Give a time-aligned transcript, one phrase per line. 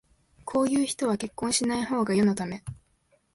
[0.45, 2.63] こういう人は結婚しないほうが世のため